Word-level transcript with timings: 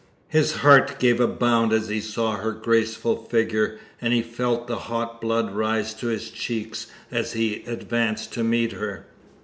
His 0.29 0.53
heart 0.53 0.97
gave 0.97 1.19
a 1.19 1.27
bound 1.27 1.71
as 1.71 1.89
he 1.89 1.99
saw 2.01 2.37
her 2.37 2.53
graceful 2.53 3.23
figure, 3.25 3.77
and 4.01 4.13
he 4.13 4.23
felt 4.23 4.65
the 4.65 4.79
hot 4.89 5.21
blood 5.21 5.51
rise 5.53 5.93
to 5.93 6.07
his 6.07 6.31
cheeks 6.31 6.87
as 7.11 7.33
he 7.33 7.63
advanced 7.67 8.33
to 8.33 8.43
meet 8.43 8.71
her. 8.71 9.05